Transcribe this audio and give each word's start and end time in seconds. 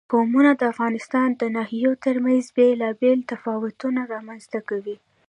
قومونه 0.13 0.51
د 0.55 0.61
افغانستان 0.73 1.29
د 1.41 1.43
ناحیو 1.55 1.91
ترمنځ 2.05 2.43
بېلابېل 2.57 3.19
تفاوتونه 3.31 4.01
رامنځ 4.13 4.43
ته 4.51 4.59
کوي. 4.69 4.95